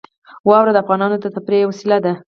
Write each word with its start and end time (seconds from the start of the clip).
واوره 0.47 0.71
د 0.73 0.77
افغانانو 0.83 1.15
د 1.19 1.25
تفریح 1.35 1.59
یوه 1.61 1.71
وسیله 1.71 1.97
ده. 2.05 2.13